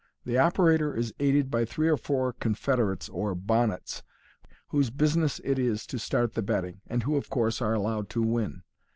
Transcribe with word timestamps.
The 0.25 0.39
operator 0.39 0.95
is 0.97 1.13
aided 1.19 1.51
by 1.51 1.63
three 1.63 1.87
or 1.87 1.95
four 1.95 2.33
confederates, 2.33 3.07
or" 3.07 3.35
bonnets," 3.35 4.01
whose 4.69 4.89
business 4.89 5.39
it 5.43 5.59
is 5.59 5.85
to 5.85 5.99
start 5.99 6.33
the 6.33 6.41
betting, 6.41 6.81
and 6.87 7.03
who, 7.03 7.17
of 7.17 7.29
course, 7.29 7.61
are 7.61 7.75
allowed 7.75 8.09
to 8.09 8.23
win. 8.23 8.63